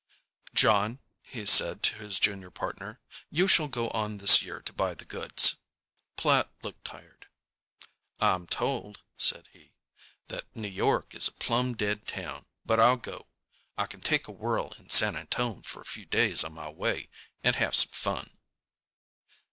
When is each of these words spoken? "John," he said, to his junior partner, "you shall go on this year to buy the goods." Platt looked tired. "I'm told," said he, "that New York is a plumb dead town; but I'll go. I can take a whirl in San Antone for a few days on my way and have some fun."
"John," 0.55 0.97
he 1.21 1.45
said, 1.45 1.83
to 1.83 1.93
his 1.97 2.17
junior 2.19 2.49
partner, 2.49 2.99
"you 3.29 3.47
shall 3.47 3.67
go 3.67 3.91
on 3.91 4.17
this 4.17 4.41
year 4.41 4.59
to 4.59 4.73
buy 4.73 4.95
the 4.95 5.05
goods." 5.05 5.57
Platt 6.17 6.49
looked 6.63 6.83
tired. 6.85 7.27
"I'm 8.19 8.47
told," 8.47 9.03
said 9.15 9.49
he, 9.53 9.73
"that 10.29 10.55
New 10.55 10.67
York 10.67 11.13
is 11.13 11.27
a 11.27 11.31
plumb 11.33 11.75
dead 11.75 12.07
town; 12.07 12.47
but 12.65 12.79
I'll 12.79 12.97
go. 12.97 13.27
I 13.77 13.85
can 13.85 14.01
take 14.01 14.27
a 14.27 14.31
whirl 14.31 14.73
in 14.79 14.89
San 14.89 15.15
Antone 15.15 15.61
for 15.61 15.81
a 15.81 15.85
few 15.93 16.05
days 16.07 16.43
on 16.43 16.53
my 16.53 16.69
way 16.71 17.07
and 17.43 17.53
have 17.57 17.75
some 17.75 17.89
fun." 17.91 18.39